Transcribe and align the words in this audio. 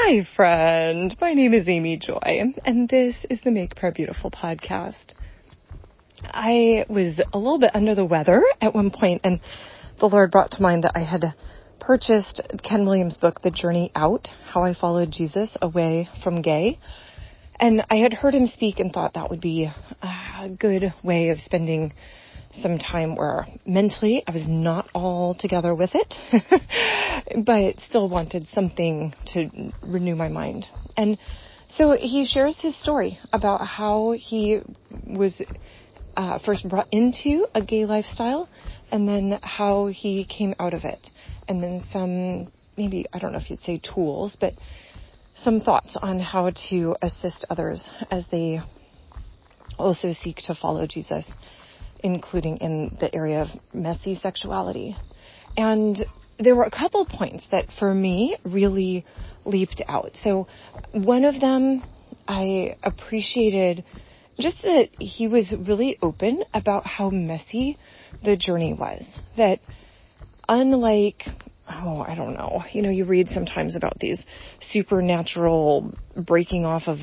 Hi, 0.00 0.24
friend. 0.36 1.16
My 1.20 1.34
name 1.34 1.52
is 1.52 1.68
Amy 1.68 1.96
Joy, 1.96 2.52
and 2.64 2.88
this 2.88 3.16
is 3.28 3.40
the 3.42 3.50
Make 3.50 3.74
Prayer 3.74 3.90
Beautiful 3.90 4.30
podcast. 4.30 5.14
I 6.22 6.86
was 6.88 7.20
a 7.32 7.36
little 7.36 7.58
bit 7.58 7.72
under 7.74 7.96
the 7.96 8.04
weather 8.04 8.44
at 8.60 8.76
one 8.76 8.90
point, 8.92 9.22
and 9.24 9.40
the 9.98 10.08
Lord 10.08 10.30
brought 10.30 10.52
to 10.52 10.62
mind 10.62 10.84
that 10.84 10.92
I 10.94 11.00
had 11.00 11.34
purchased 11.80 12.40
Ken 12.62 12.86
Williams' 12.86 13.18
book, 13.18 13.42
The 13.42 13.50
Journey 13.50 13.90
Out 13.96 14.28
How 14.46 14.62
I 14.62 14.72
Followed 14.72 15.10
Jesus 15.10 15.56
Away 15.60 16.08
from 16.22 16.42
Gay. 16.42 16.78
And 17.58 17.82
I 17.90 17.96
had 17.96 18.14
heard 18.14 18.36
him 18.36 18.46
speak 18.46 18.78
and 18.78 18.92
thought 18.92 19.14
that 19.14 19.30
would 19.30 19.40
be 19.40 19.68
a 20.00 20.48
good 20.48 20.94
way 21.02 21.30
of 21.30 21.40
spending 21.40 21.92
some 22.62 22.78
time 22.78 23.16
where 23.16 23.46
mentally 23.66 24.22
I 24.26 24.32
was 24.32 24.46
not 24.46 24.88
all 24.94 25.34
together 25.34 25.74
with 25.74 25.90
it, 25.94 26.14
but 27.44 27.76
still 27.88 28.08
wanted 28.08 28.46
something 28.54 29.14
to 29.34 29.72
renew 29.82 30.16
my 30.16 30.28
mind. 30.28 30.66
And 30.96 31.18
so 31.68 31.96
he 31.98 32.24
shares 32.26 32.60
his 32.60 32.76
story 32.80 33.18
about 33.32 33.66
how 33.66 34.12
he 34.12 34.60
was 35.06 35.40
uh, 36.16 36.38
first 36.44 36.68
brought 36.68 36.88
into 36.90 37.46
a 37.54 37.62
gay 37.62 37.84
lifestyle 37.84 38.48
and 38.90 39.08
then 39.08 39.38
how 39.42 39.86
he 39.86 40.24
came 40.24 40.54
out 40.58 40.74
of 40.74 40.84
it. 40.84 41.10
And 41.46 41.62
then 41.62 41.84
some, 41.92 42.52
maybe, 42.76 43.06
I 43.12 43.18
don't 43.18 43.32
know 43.32 43.38
if 43.38 43.50
you'd 43.50 43.60
say 43.60 43.78
tools, 43.78 44.36
but 44.40 44.54
some 45.36 45.60
thoughts 45.60 45.96
on 46.00 46.18
how 46.18 46.50
to 46.70 46.96
assist 47.02 47.44
others 47.50 47.88
as 48.10 48.26
they 48.30 48.60
also 49.78 50.12
seek 50.12 50.38
to 50.38 50.54
follow 50.54 50.86
Jesus 50.86 51.24
including 52.00 52.58
in 52.58 52.96
the 53.00 53.14
area 53.14 53.42
of 53.42 53.48
messy 53.72 54.14
sexuality. 54.14 54.96
And 55.56 55.98
there 56.38 56.54
were 56.54 56.64
a 56.64 56.70
couple 56.70 57.04
points 57.04 57.46
that 57.50 57.66
for 57.78 57.92
me 57.92 58.36
really 58.44 59.04
leaped 59.44 59.82
out. 59.88 60.12
So 60.22 60.46
one 60.92 61.24
of 61.24 61.40
them 61.40 61.82
I 62.26 62.76
appreciated 62.82 63.84
just 64.38 64.62
that 64.62 64.88
he 65.00 65.26
was 65.26 65.52
really 65.66 65.98
open 66.00 66.44
about 66.54 66.86
how 66.86 67.10
messy 67.10 67.76
the 68.22 68.36
journey 68.36 68.74
was. 68.74 69.06
That 69.36 69.58
unlike 70.48 71.24
oh, 71.80 72.04
I 72.06 72.14
don't 72.14 72.34
know. 72.34 72.62
You 72.72 72.82
know, 72.82 72.90
you 72.90 73.04
read 73.04 73.28
sometimes 73.30 73.76
about 73.76 73.98
these 73.98 74.24
supernatural 74.60 75.94
breaking 76.16 76.64
off 76.64 76.82
of 76.86 76.98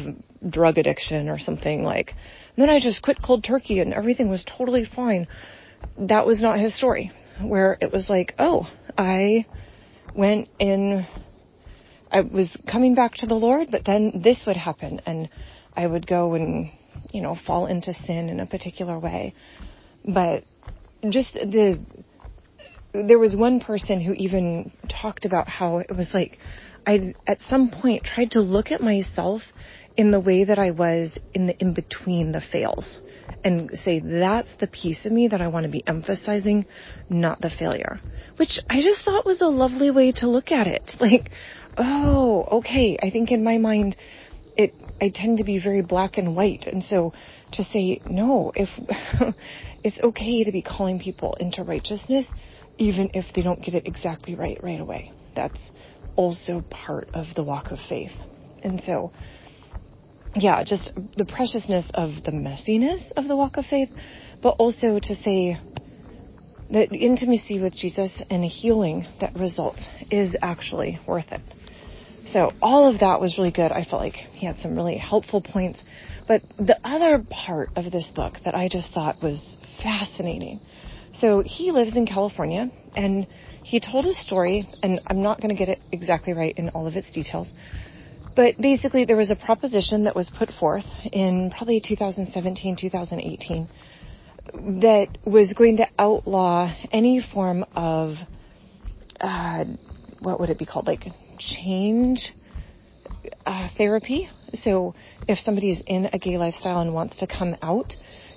drug 0.50 0.78
addiction 0.78 1.30
or 1.30 1.40
something 1.40 1.84
like, 1.84 2.12
then 2.58 2.70
I 2.70 2.80
just 2.80 3.02
quit 3.02 3.18
cold 3.26 3.44
turkey 3.44 3.80
and 3.80 3.94
everything 3.94 4.30
was 4.30 4.44
totally 4.46 4.86
fine. 4.86 5.28
That 5.98 6.26
was 6.26 6.42
not 6.42 6.60
his 6.60 6.76
story, 6.76 7.12
where 7.42 7.78
it 7.82 7.92
was 7.92 8.10
like, 8.10 8.34
oh, 8.40 8.68
I 8.98 9.46
went 10.16 10.48
in, 10.60 11.06
I 12.12 12.22
was 12.22 12.56
coming 12.70 12.96
back 12.96 13.16
to 13.16 13.26
the 13.26 13.36
Lord, 13.36 13.70
but 13.72 13.86
then 13.86 14.22
this 14.24 14.44
would 14.48 14.58
happen 14.58 15.02
and 15.06 15.30
I 15.76 15.88
would 15.88 16.08
go 16.08 16.34
and, 16.34 16.72
you 17.12 17.22
know, 17.22 17.36
fall 17.46 17.66
into 17.68 17.94
sin 17.94 18.30
in 18.30 18.40
a 18.40 18.46
particular 18.46 18.98
way. 19.00 19.34
But 20.06 20.44
just 21.10 21.34
the 21.34 21.80
there 23.04 23.20
was 23.20 23.36
one 23.36 23.60
person 23.60 24.02
who 24.02 24.14
even 24.14 24.72
talked 24.90 25.26
about 25.26 25.48
how 25.48 25.78
it 25.78 25.96
was 25.96 26.10
like 26.14 26.38
I 26.86 27.14
at 27.28 27.40
some 27.50 27.70
point 27.70 28.04
tried 28.04 28.32
to 28.32 28.42
look 28.42 28.72
at 28.72 28.82
myself 28.82 29.42
in 29.98 30.12
the 30.12 30.20
way 30.20 30.44
that 30.44 30.60
I 30.60 30.72
was 30.72 31.14
in 31.34 31.48
the 31.48 31.58
in 31.60 31.74
between 31.74 32.32
the 32.32 32.42
fails 32.42 33.00
and 33.44 33.72
say 33.74 34.00
that's 34.00 34.54
the 34.60 34.68
piece 34.68 35.06
of 35.06 35.12
me 35.12 35.28
that 35.28 35.42
I 35.42 35.48
want 35.48 35.66
to 35.66 35.72
be 35.72 35.84
emphasizing, 35.86 36.66
not 37.10 37.42
the 37.42 37.50
failure. 37.50 38.00
Which 38.38 38.60
I 38.70 38.82
just 38.82 39.04
thought 39.04 39.26
was 39.26 39.42
a 39.42 39.48
lovely 39.48 39.92
way 39.92 40.12
to 40.14 40.28
look 40.28 40.52
at 40.52 40.68
it. 40.68 40.96
Like, 41.00 41.30
oh, 41.78 42.46
okay, 42.60 42.98
I 43.02 43.10
think 43.12 43.32
in 43.32 43.44
my 43.44 43.58
mind 43.58 43.96
it 44.58 44.74
I 45.02 45.12
tend 45.14 45.40
to 45.40 45.44
be 45.44 45.60
very 45.62 45.82
black 45.82 46.18
and 46.18 46.36
white 46.36 46.66
and 46.66 46.84
so 46.84 47.14
to 47.54 47.64
say 47.64 48.02
no, 48.06 48.52
if 48.56 48.70
it's 49.84 50.00
okay 50.00 50.44
to 50.44 50.52
be 50.52 50.62
calling 50.62 51.00
people 51.00 51.36
into 51.40 51.64
righteousness 51.64 52.26
even 52.78 53.10
if 53.14 53.26
they 53.34 53.42
don't 53.42 53.62
get 53.62 53.74
it 53.76 53.88
exactly 53.88 54.36
right 54.36 54.60
right 54.62 54.80
away. 54.80 55.12
That's 55.36 55.60
also 56.16 56.64
part 56.70 57.10
of 57.14 57.28
the 57.36 57.44
walk 57.44 57.72
of 57.72 57.80
faith. 57.90 58.12
And 58.64 58.82
so, 58.86 59.12
yeah, 60.36 60.64
just 60.64 60.90
the 61.18 61.26
preciousness 61.26 61.90
of 61.94 62.12
the 62.24 62.32
messiness 62.32 63.12
of 63.16 63.28
the 63.28 63.36
walk 63.36 63.58
of 63.58 63.66
faith, 63.66 63.90
but 64.42 64.56
also 64.58 65.00
to 65.00 65.16
say 65.16 65.58
that 66.72 66.92
intimacy 66.92 67.60
with 67.60 67.74
Jesus 67.76 68.12
and 68.30 68.44
healing 68.44 69.06
that 69.20 69.36
results 69.36 69.86
is 70.10 70.36
actually 70.42 71.00
worth 71.08 71.32
it. 71.32 71.42
So 72.28 72.52
all 72.62 72.92
of 72.92 73.02
that 73.02 73.22
was 73.22 73.38
really 73.38 73.52
good. 73.52 73.72
I 73.72 73.84
felt 73.84 74.02
like 74.02 74.16
he 74.16 74.48
had 74.48 74.58
some 74.58 74.76
really 74.76 74.98
helpful 74.98 75.42
points. 75.42 75.82
But 76.28 76.42
the 76.58 76.80
other 76.84 77.24
part 77.30 77.70
of 77.76 77.92
this 77.92 78.08
book 78.16 78.34
that 78.46 78.56
I 78.56 78.68
just 78.68 78.92
thought 78.92 79.22
was 79.22 79.58
fascinating 79.84 80.60
so 81.20 81.44
he 81.46 81.72
lives 81.72 81.96
in 81.96 82.06
California 82.06 82.72
and 82.96 83.28
he 83.64 83.80
told 83.80 84.06
a 84.06 84.14
story, 84.14 84.68
and 84.84 85.02
I'm 85.08 85.22
not 85.22 85.42
going 85.42 85.50
to 85.50 85.56
get 85.56 85.70
it 85.70 85.80
exactly 85.92 86.34
right 86.34 86.54
in 86.56 86.70
all 86.70 86.86
of 86.86 86.96
its 86.96 87.12
details, 87.12 87.52
but 88.36 88.58
basically 88.60 89.06
there 89.06 89.16
was 89.16 89.32
a 89.32 89.36
proposition 89.36 90.04
that 90.04 90.16
was 90.16 90.30
put 90.30 90.52
forth 90.52 90.86
in 91.12 91.52
probably 91.52 91.82
2017, 91.82 92.76
2018 92.76 93.68
that 94.82 95.18
was 95.26 95.54
going 95.54 95.78
to 95.78 95.88
outlaw 95.98 96.72
any 96.92 97.22
form 97.34 97.66
of, 97.76 98.16
uh, 99.20 99.66
what 100.20 100.40
would 100.40 100.50
it 100.50 100.60
be 100.60 100.66
called? 100.66 100.86
Like 100.86 101.06
change 101.40 102.32
uh, 103.46 103.70
therapy. 103.78 104.30
So 104.54 104.94
if 105.28 105.40
somebody 105.40 105.72
is 105.72 105.82
in 105.88 106.10
a 106.14 106.20
gay 106.20 106.38
lifestyle 106.38 106.82
and 106.82 106.94
wants 106.94 107.18
to 107.18 107.28
come 107.28 107.56
out, 107.62 107.96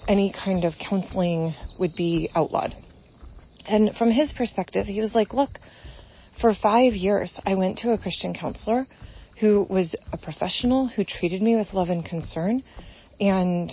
any 0.08 0.32
kind 0.32 0.64
of 0.64 0.74
counseling 0.78 1.54
would 1.78 1.94
be 1.96 2.30
outlawed. 2.34 2.74
And 3.66 3.94
from 3.96 4.10
his 4.10 4.32
perspective, 4.32 4.86
he 4.86 5.00
was 5.00 5.14
like, 5.14 5.34
look, 5.34 5.50
for 6.40 6.54
five 6.54 6.94
years, 6.94 7.32
I 7.44 7.54
went 7.54 7.78
to 7.78 7.92
a 7.92 7.98
Christian 7.98 8.34
counselor 8.34 8.86
who 9.40 9.66
was 9.68 9.94
a 10.12 10.16
professional 10.16 10.88
who 10.88 11.04
treated 11.04 11.42
me 11.42 11.54
with 11.54 11.72
love 11.74 11.90
and 11.90 12.04
concern. 12.04 12.62
And 13.20 13.70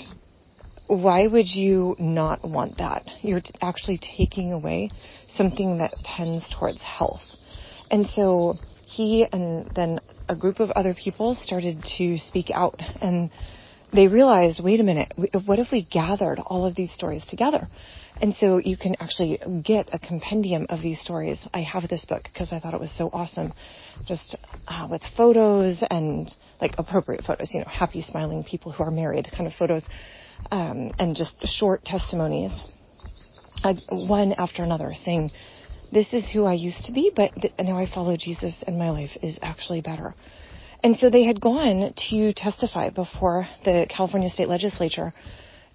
why 0.88 1.28
would 1.28 1.48
you 1.48 1.96
not 1.98 2.48
want 2.48 2.78
that? 2.78 3.08
You're 3.22 3.42
actually 3.62 4.00
taking 4.18 4.52
away 4.52 4.92
something 5.30 5.78
that 5.78 5.94
tends 6.04 6.54
towards 6.60 6.82
health. 6.84 7.22
And 7.90 8.06
so 8.08 8.56
he 8.86 9.26
and 9.32 9.70
then 9.76 10.00
a 10.28 10.36
group 10.36 10.60
of 10.60 10.72
other 10.72 10.94
people 10.94 11.36
started 11.36 11.84
to 11.98 12.18
speak 12.18 12.52
out 12.54 12.80
and 13.02 13.32
they 13.96 14.08
realized, 14.08 14.64
wait 14.64 14.80
a 14.80 14.84
minute, 14.84 15.14
what 15.46 15.60
if 15.60 15.72
we 15.72 15.84
gathered 15.84 16.40
all 16.40 16.66
of 16.66 16.76
these 16.76 16.92
stories 16.92 17.26
together? 17.26 17.68
And 18.22 18.34
so 18.36 18.58
you 18.58 18.78
can 18.78 18.96
actually 19.00 19.40
get 19.64 19.90
a 19.92 20.00
compendium 20.00 20.68
of 20.70 20.82
these 20.82 21.02
stories. 21.02 21.40
I 21.54 21.62
have 21.62 21.88
this 21.90 22.06
book 22.06 22.24
because 22.24 22.52
I 22.54 22.60
thought 22.60 22.74
it 22.74 22.80
was 22.80 22.96
so 22.98 23.10
awesome. 23.12 23.54
Just 24.08 24.38
uh, 24.68 24.88
with 24.90 25.02
photos 25.18 25.84
and 25.90 26.34
like 26.62 26.76
appropriate 26.78 27.26
photos, 27.26 27.54
you 27.54 27.60
know, 27.60 27.66
happy 27.68 28.02
smiling 28.02 28.44
people 28.44 28.72
who 28.72 28.84
are 28.84 28.92
married 28.92 29.28
kind 29.36 29.48
of 29.48 29.54
photos, 29.54 29.86
um, 30.52 30.92
and 31.00 31.16
just 31.16 31.36
short 31.44 31.84
testimonies, 31.84 32.52
uh, 33.64 33.74
one 33.90 34.34
after 34.38 34.64
another 34.64 34.94
saying, 35.04 35.32
this 35.92 36.14
is 36.14 36.30
who 36.32 36.46
I 36.46 36.54
used 36.54 36.86
to 36.86 36.94
be, 36.94 37.12
but 37.16 37.32
th- 37.40 37.54
now 37.60 37.78
I 37.78 37.90
follow 37.90 38.16
Jesus 38.18 38.56
and 38.66 38.78
my 38.78 38.90
life 38.92 39.12
is 39.22 39.38
actually 39.42 39.82
better. 39.82 40.16
And 40.84 40.98
so 40.98 41.10
they 41.10 41.24
had 41.24 41.42
gone 41.42 41.94
to 42.10 42.34
testify 42.34 42.90
before 42.90 43.48
the 43.64 43.88
California 43.90 44.30
state 44.30 44.48
legislature. 44.48 45.14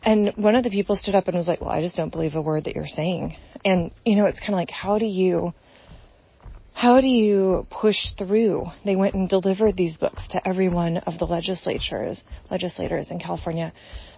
And 0.03 0.33
one 0.37 0.55
of 0.55 0.65
the 0.65 0.71
people 0.71 0.97
stood 0.97 1.15
up 1.15 1.28
and 1.28 1.37
was 1.37 1.49
like, 1.49 1.61
well, 1.61 1.71
I 1.71 1.83
just 1.83 1.97
don't 1.97 2.11
believe 2.12 2.34
a 2.34 2.43
word 2.43 2.65
that 2.65 2.75
you're 2.75 2.87
saying. 2.87 3.37
And, 3.65 3.91
you 4.05 4.16
know, 4.16 4.27
it's 4.27 4.39
kind 4.41 4.50
of 4.50 4.56
like, 4.56 4.71
how 4.71 4.99
do 4.99 5.05
you, 5.05 5.53
how 6.72 7.00
do 7.00 7.06
you 7.06 7.66
push 7.71 7.99
through? 8.16 8.66
They 8.84 8.97
went 8.97 9.15
and 9.15 9.28
delivered 9.28 9.77
these 9.77 9.97
books 9.99 10.27
to 10.28 10.49
every 10.49 10.69
one 10.69 10.98
of 10.98 11.19
the 11.19 11.27
legislatures, 11.27 12.22
legislators 12.51 13.10
in 13.10 13.19
California. 13.19 13.72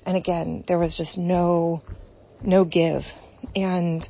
And 0.07 0.17
again, 0.17 0.65
there 0.69 0.79
was 0.79 0.97
just 0.97 1.17
no, 1.17 1.83
no 2.43 2.65
give. 2.65 3.03
And, 3.57 4.07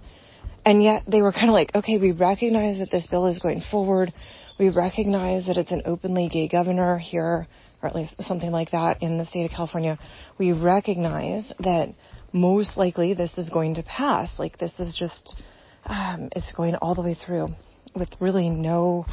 and 0.65 0.83
yet 0.83 1.03
they 1.07 1.23
were 1.23 1.33
kind 1.33 1.49
of 1.49 1.55
like, 1.55 1.75
okay, 1.75 1.99
we 1.99 2.13
recognize 2.13 2.79
that 2.79 2.91
this 2.91 3.07
bill 3.07 3.27
is 3.27 3.39
going 3.39 3.63
forward. 3.71 4.13
We 4.59 4.69
recognize 4.69 5.47
that 5.47 5.57
it's 5.57 5.73
an 5.73 5.83
openly 5.87 6.29
gay 6.29 6.49
governor 6.49 6.99
here, 6.99 7.47
or 7.83 7.89
at 7.89 7.97
least 7.97 8.15
something 8.23 8.51
like 8.51 8.71
that 8.71 9.03
in 9.03 9.19
the 9.19 9.27
state 9.27 9.45
of 9.45 9.51
California. 9.51 9.99
We 10.39 10.53
recognize 10.53 11.51
that 11.61 11.89
most 12.33 12.77
likely 12.77 13.15
this 13.15 13.33
is 13.37 13.49
going 13.51 13.75
to 13.75 13.83
pass. 13.83 14.31
Like 14.39 14.59
this 14.59 14.73
is 14.79 14.97
just, 14.99 15.43
um, 15.85 16.29
it's 16.37 16.53
going 16.53 16.77
all 16.77 16.95
the 16.95 17.03
way 17.03 17.15
through 17.15 17.49
with 17.95 18.11
really 18.21 18.49
no, 18.49 19.05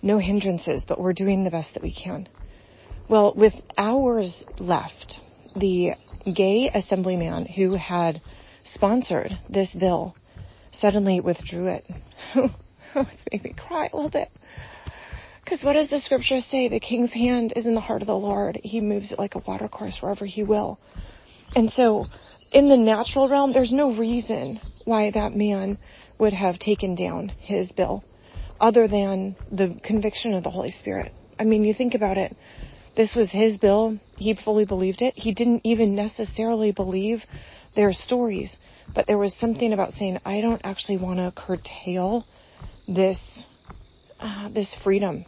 no 0.00 0.18
hindrances, 0.18 0.84
but 0.88 0.98
we're 0.98 1.12
doing 1.12 1.44
the 1.44 1.50
best 1.50 1.74
that 1.74 1.82
we 1.82 1.94
can. 1.94 2.28
Well, 3.10 3.34
with 3.36 3.52
hours 3.76 4.42
left, 4.58 5.18
the 5.54 5.92
gay 6.34 6.70
assemblyman 6.72 7.44
who 7.44 7.74
had 7.74 8.22
sponsored 8.64 9.32
this 9.50 9.74
bill 9.78 10.14
suddenly 10.72 11.20
withdrew 11.20 11.68
it. 11.68 11.84
it's 12.34 13.24
made 13.32 13.44
me 13.44 13.54
cry 13.54 13.88
a 13.92 13.96
little 13.96 14.10
bit. 14.10 14.28
Because 15.44 15.64
what 15.64 15.74
does 15.74 15.90
the 15.90 15.98
scripture 15.98 16.40
say? 16.40 16.68
The 16.68 16.80
king's 16.80 17.12
hand 17.12 17.52
is 17.56 17.66
in 17.66 17.74
the 17.74 17.80
heart 17.80 18.00
of 18.00 18.06
the 18.06 18.16
Lord. 18.16 18.60
He 18.62 18.80
moves 18.80 19.12
it 19.12 19.18
like 19.18 19.34
a 19.34 19.42
watercourse 19.46 19.98
wherever 20.00 20.24
he 20.24 20.42
will. 20.42 20.78
And 21.54 21.70
so, 21.70 22.06
in 22.52 22.68
the 22.68 22.76
natural 22.76 23.28
realm, 23.28 23.52
there's 23.52 23.72
no 23.72 23.94
reason 23.94 24.60
why 24.84 25.10
that 25.10 25.34
man 25.34 25.78
would 26.18 26.32
have 26.32 26.58
taken 26.58 26.94
down 26.94 27.28
his 27.28 27.70
bill 27.72 28.04
other 28.60 28.86
than 28.86 29.36
the 29.50 29.78
conviction 29.82 30.34
of 30.34 30.44
the 30.44 30.50
Holy 30.50 30.70
Spirit. 30.70 31.12
I 31.38 31.44
mean, 31.44 31.64
you 31.64 31.74
think 31.74 31.94
about 31.94 32.16
it. 32.16 32.34
This 32.96 33.14
was 33.14 33.30
his 33.30 33.58
bill. 33.58 33.98
He 34.16 34.34
fully 34.34 34.64
believed 34.64 35.02
it. 35.02 35.14
He 35.16 35.34
didn't 35.34 35.62
even 35.64 35.94
necessarily 35.94 36.72
believe 36.72 37.24
their 37.74 37.92
stories, 37.92 38.54
but 38.94 39.06
there 39.06 39.18
was 39.18 39.34
something 39.40 39.72
about 39.72 39.92
saying, 39.94 40.18
I 40.24 40.40
don't 40.40 40.60
actually 40.64 40.98
want 40.98 41.18
to 41.18 41.32
curtail 41.34 42.26
this, 42.86 43.18
uh, 44.20 44.48
this 44.50 44.74
freedom 44.82 45.24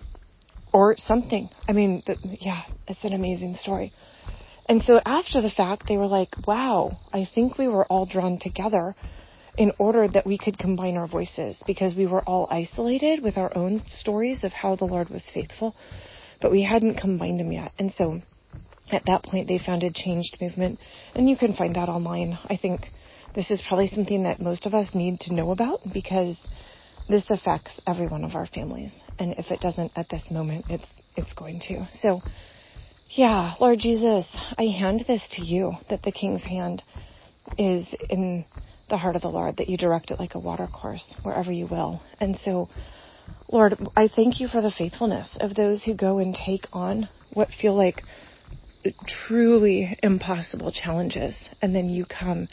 or 0.73 0.97
something. 0.99 1.49
I 1.69 1.73
mean, 1.73 2.03
the, 2.07 2.17
yeah, 2.41 2.63
it's 2.87 3.05
an 3.05 3.13
amazing 3.13 3.57
story. 3.57 3.93
And 4.67 4.83
so 4.83 5.01
after 5.05 5.41
the 5.41 5.51
fact, 5.51 5.85
they 5.89 5.97
were 5.97 6.07
like, 6.07 6.47
wow, 6.47 6.99
I 7.13 7.29
think 7.35 7.59
we 7.59 7.69
were 7.69 7.87
all 7.87 8.07
drawn 8.07 8.39
together 8.39 8.95
in 9.57 9.73
order 9.79 10.09
that 10.09 10.27
we 10.27 10.39
could 10.39 10.59
combine 10.59 10.97
our 10.97 11.07
voices 11.07 11.63
because 11.67 11.95
we 11.97 12.07
were 12.07 12.23
all 12.23 12.49
isolated 12.51 13.23
with 13.23 13.37
our 13.37 13.57
own 13.57 13.81
stories 13.87 14.43
of 14.43 14.53
how 14.53 14.75
the 14.75 14.85
Lord 14.85 15.11
was 15.11 15.25
faithful, 15.33 15.77
but 16.41 16.51
we 16.51 16.63
hadn't 16.63 16.97
combined 16.97 17.39
them 17.39 17.53
yet. 17.53 17.73
And 17.79 17.93
so 17.97 18.21
at 18.91 19.05
that 19.07 19.23
point, 19.25 19.49
they 19.49 19.59
founded 19.59 19.95
Changed 19.95 20.37
Movement, 20.41 20.79
and 21.15 21.29
you 21.29 21.37
can 21.37 21.55
find 21.55 21.75
that 21.77 21.89
online. 21.89 22.39
I 22.45 22.57
think 22.57 22.87
this 23.35 23.51
is 23.51 23.63
probably 23.67 23.89
something 23.89 24.25
that 24.25 24.41
most 24.41 24.67
of 24.67 24.75
us 24.75 24.95
need 24.95 25.21
to 25.21 25.35
know 25.35 25.51
about 25.51 25.81
because 25.93 26.37
this 27.09 27.25
affects 27.31 27.81
every 27.87 28.07
one 28.07 28.25
of 28.25 28.35
our 28.35 28.47
families. 28.47 28.93
And 29.19 29.35
if 29.39 29.51
it 29.51 29.61
doesn't 29.61 29.93
at 29.97 30.09
this 30.09 30.23
moment, 30.31 30.67
it's, 30.69 30.87
it's 31.17 31.33
going 31.33 31.61
to. 31.69 31.89
So, 32.01 32.21
yeah, 33.11 33.55
Lord 33.61 33.79
Jesus, 33.79 34.25
I 34.59 34.65
hand 34.65 35.05
this 35.07 35.23
to 35.33 35.43
you 35.43 35.73
that 35.89 36.03
the 36.03 36.13
King's 36.13 36.45
hand 36.45 36.83
is 37.59 37.87
in 38.09 38.45
the 38.89 38.97
heart 38.97 39.17
of 39.17 39.23
the 39.23 39.29
Lord, 39.29 39.57
that 39.59 39.69
you 39.69 39.77
direct 39.77 40.11
it 40.11 40.19
like 40.19 40.35
a 40.35 40.39
water 40.39 40.67
course 40.67 41.15
wherever 41.23 41.51
you 41.51 41.67
will. 41.67 42.03
And 42.21 42.37
so, 42.37 42.69
Lord, 43.49 43.79
I 43.97 44.09
thank 44.09 44.41
you 44.41 44.49
for 44.49 44.61
the 44.61 44.71
faithfulness 44.71 45.29
of 45.41 45.55
those 45.55 45.83
who 45.83 45.95
go 45.95 46.19
and 46.19 46.35
take 46.35 46.67
on 46.73 47.09
what 47.33 47.49
feel 47.61 47.75
like 47.75 48.03
truly 49.07 49.97
impossible 50.03 50.73
challenges, 50.73 51.37
and 51.63 51.75
then 51.75 51.89
you 51.89 52.05
come 52.05 52.49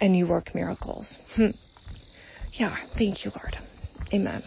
and 0.00 0.16
you 0.16 0.26
work 0.26 0.54
miracles. 0.54 1.06
Hmm. 1.34 1.50
Yeah, 2.52 2.76
thank 2.96 3.24
you, 3.24 3.32
Lord. 3.34 3.56
Amen. 4.12 4.42